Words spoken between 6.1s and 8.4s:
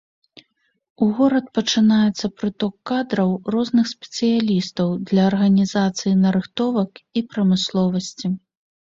нарыхтовак і прамысловасці.